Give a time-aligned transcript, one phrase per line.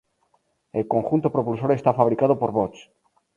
[0.73, 2.89] El conjunto propulsor está fabricado por Bosch.